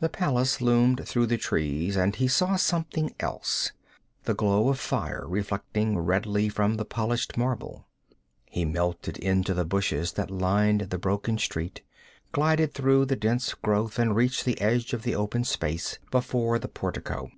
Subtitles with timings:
[0.00, 3.72] The palace loomed through the trees, and he saw something else
[4.24, 7.86] the glow of fire reflecting redly from the polished marble.
[8.44, 11.80] He melted into the bushes that lined the broken street,
[12.32, 16.68] glided through the dense growth and reached the edge of the open space before the
[16.68, 17.30] portico.